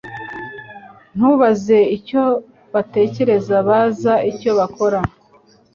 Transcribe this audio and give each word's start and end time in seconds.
Ntubaze 1.15 1.77
icyo 1.97 2.23
batekereza 2.73 3.55
Baza 3.67 4.13
icyo 4.31 4.51
bakora 4.59 4.99